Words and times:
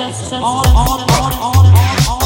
All, 0.00 0.66
all, 0.68 1.00
all, 1.00 1.36
all. 1.38 2.16
on. 2.16 2.21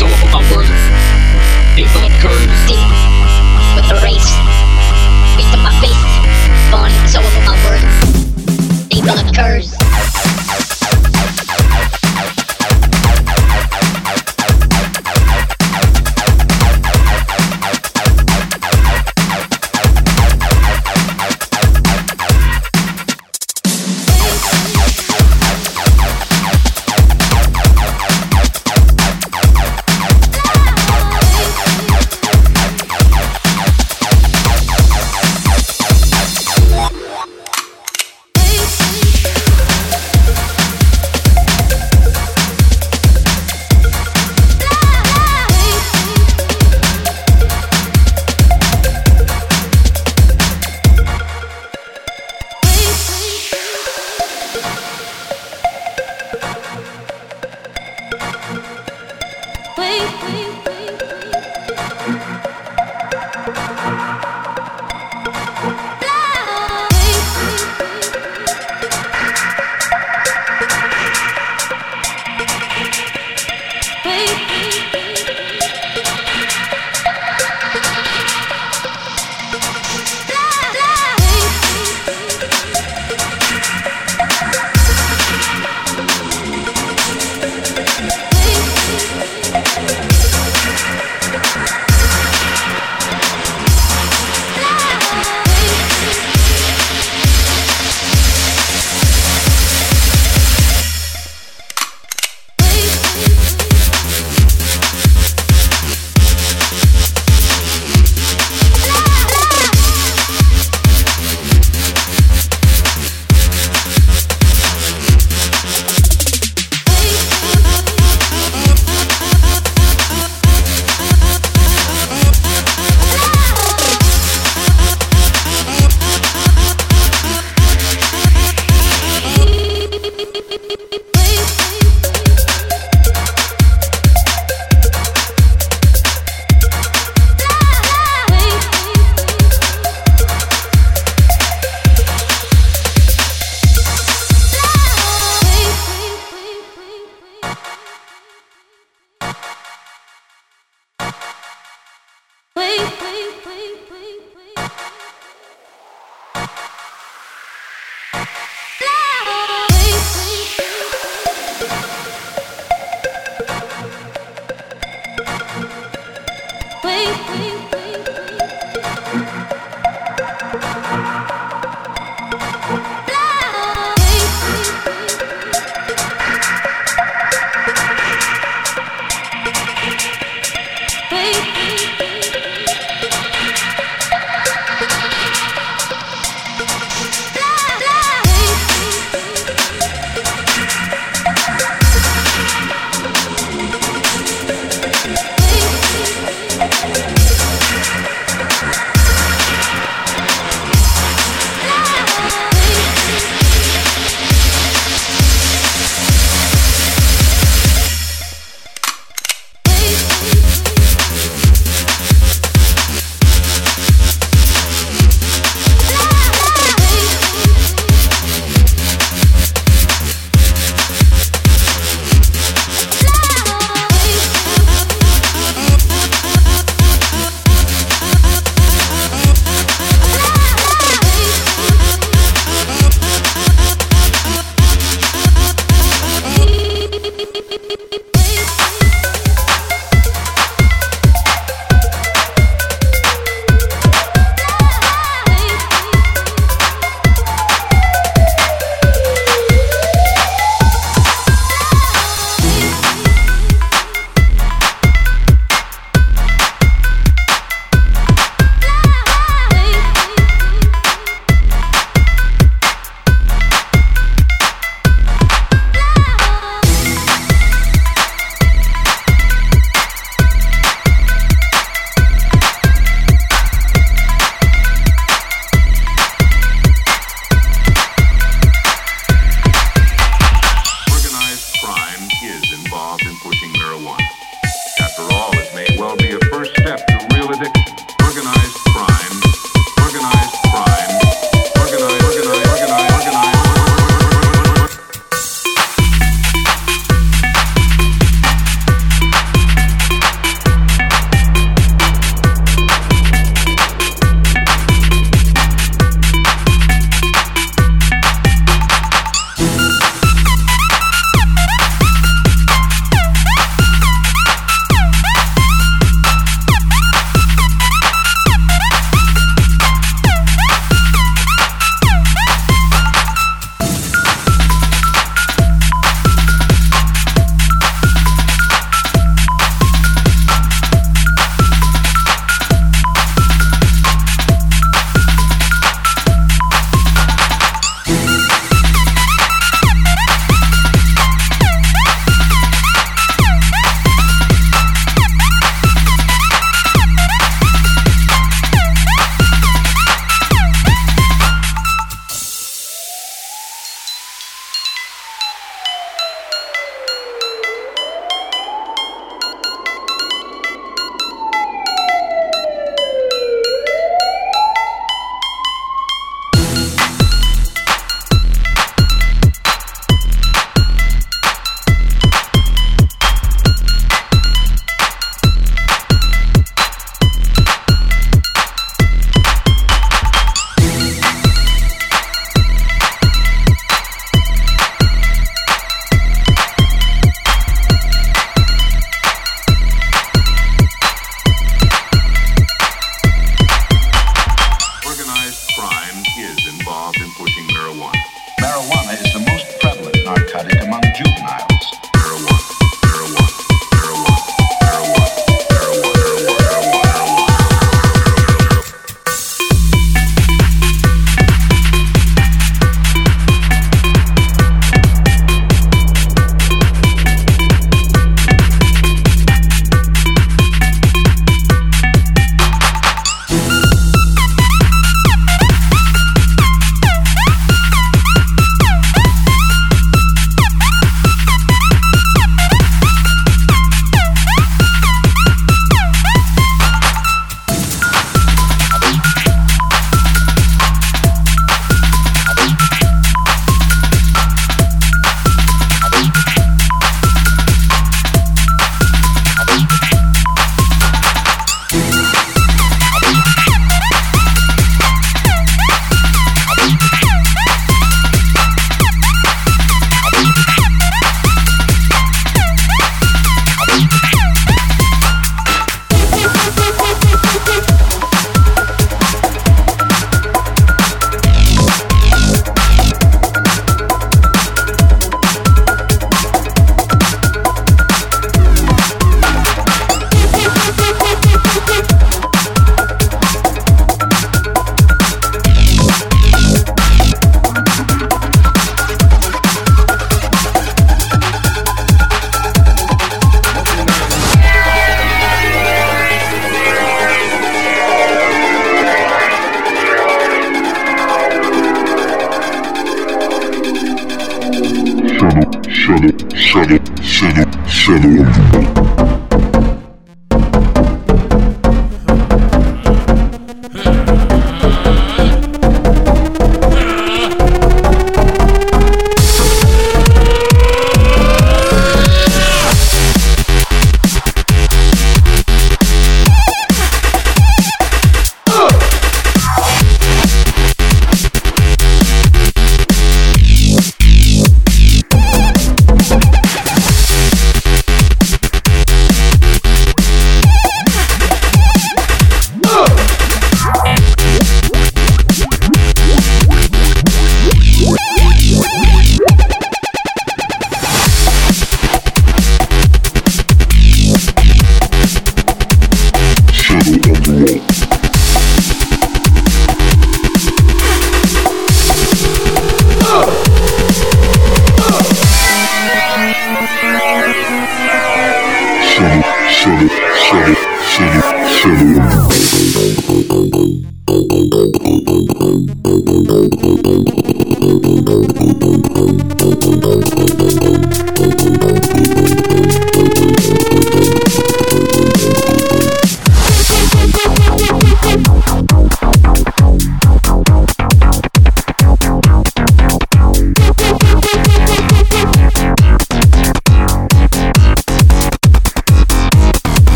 so 0.00 0.06
upwards. 0.32 0.72
Big 1.76 1.84
blood 1.92 2.08
curves. 2.24 2.48
Deep 2.64 2.80
with 3.76 3.84
the 3.84 4.00
race. 4.00 4.32
My 5.60 5.76
face. 5.84 6.08
Fun 6.72 6.88
so 7.06 7.20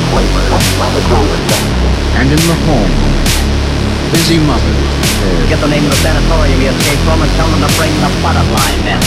growing 0.00 1.42
And 2.16 2.28
in 2.32 2.40
the 2.40 2.56
home, 2.64 2.92
busy 4.12 4.38
mother. 4.38 4.72
Get 5.48 5.60
the 5.60 5.68
name 5.68 5.84
of 5.84 5.90
the 5.90 6.00
sanatorium 6.00 6.60
you 6.60 6.70
escaped 6.70 7.02
from 7.04 7.20
and 7.20 7.30
tell 7.36 7.48
them 7.48 7.60
to 7.60 7.70
bring 7.76 7.92
the 8.00 8.08
butterfly 8.24 8.72
net. 8.84 9.02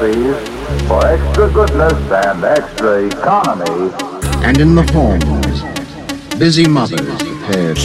Recipes 0.00 0.88
for 0.88 1.06
extra 1.06 1.50
goodness 1.50 1.92
and 2.10 2.44
extra 2.44 3.06
economy. 3.06 3.92
And 4.44 4.58
in 4.58 4.74
the 4.74 4.82
homes, 4.92 6.38
busy 6.38 6.66
mothers 6.66 7.22
prepared. 7.22 7.78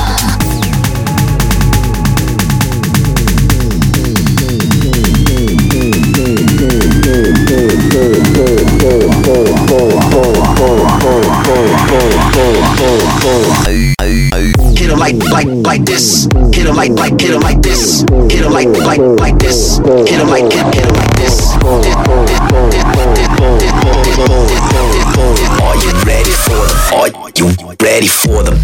back 0.00 0.33
Hit 7.14 7.22
'em 14.90 14.98
like 14.98 15.22
like 15.30 15.46
like 15.64 15.84
this. 15.84 16.26
Hit 16.52 16.66
like 16.74 16.90
like 16.98 17.20
hit 17.20 17.38
like 17.40 17.62
this. 17.62 18.04
Hit 18.28 18.50
like 18.50 18.66
like 18.66 18.98
like 18.98 19.38
this. 19.38 19.78
Hit 19.78 20.26
like 20.26 20.50
hit 20.50 20.74
hit 20.74 20.90
like 20.90 21.14
this. 21.14 21.54
Are 25.62 25.76
you 25.78 25.92
ready 26.02 26.34
for 26.34 26.66
them? 26.66 26.78
Are 26.98 27.30
you 27.38 27.46
ready 27.80 28.08
for 28.08 28.42
them? 28.42 28.58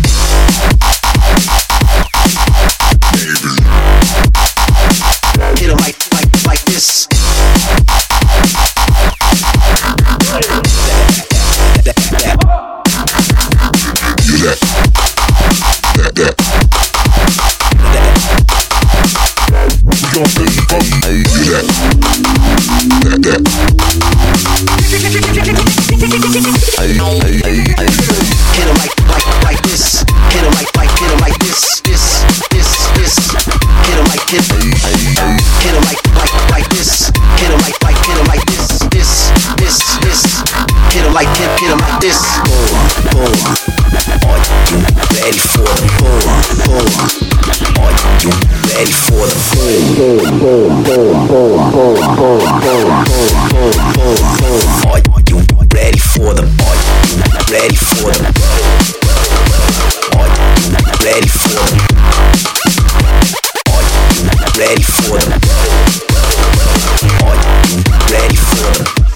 Hit 5.55 5.71
'em 5.71 5.79
like 5.79 5.97
like 6.13 6.47
like 6.47 6.65
this. 6.65 7.07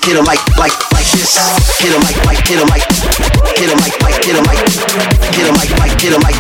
Hit 0.05 0.19
'em 0.19 0.25
like 0.27 0.47
like 0.59 0.93
like 0.93 1.11
this. 1.13 1.39
Hit 1.79 1.95
'em 1.95 2.03
like 2.03 2.27
like 2.27 2.47
hit 2.47 2.61
'em 2.61 2.69
like 2.69 3.34
get 3.57 3.71
a 3.71 3.77
mic, 3.77 3.95
mic, 4.03 4.23
get 4.23 4.37
a 4.37 4.43
mic, 4.43 4.59
get 5.33 5.49
a 5.49 5.53
mic, 5.53 5.71
mic, 5.79 5.99
get 5.99 6.13
a 6.13 6.19
mic, 6.19 6.35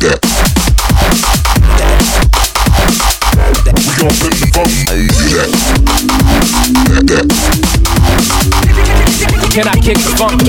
That. 0.00 0.49
Can 9.50 9.66
I 9.66 9.74
kick 9.80 9.96
the 9.96 10.14
funk? 10.16 10.40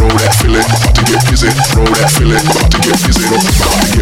roll 0.00 0.10
that, 0.10 0.34
feel 0.40 0.56
about 0.56 0.94
to 0.94 1.02
get 1.04 1.22
busy, 1.30 1.48
roll 1.76 1.88
that, 1.96 2.10
feel 2.12 2.32
about 2.32 2.70
to 2.70 2.78
get 2.84 2.98
busy, 3.06 3.24
about 3.26 3.40
to 3.40 3.52
get 3.52 3.95